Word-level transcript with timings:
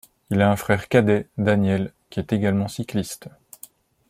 Il 0.31 0.41
a 0.41 0.49
un 0.49 0.55
frère 0.55 0.87
cadet, 0.87 1.27
Daniel, 1.37 1.93
qui 2.09 2.19
est 2.19 2.33
également 2.33 2.67
cycliste. 2.67 3.29